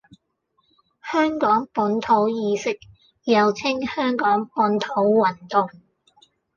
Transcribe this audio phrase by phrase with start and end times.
[1.11, 2.79] 香港本土意識，
[3.23, 5.69] 又稱香港本土運動